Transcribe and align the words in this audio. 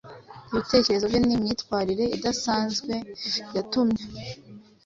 Ibitekerezo 0.51 1.05
bye 1.11 1.19
n’imyitwarire 1.21 2.05
idasanzwe 2.17 2.93
yatumye 3.55 4.03